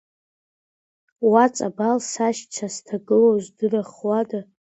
[1.31, 4.39] Уа Ҵабал сашьцәа зҭагылоу здырхуада?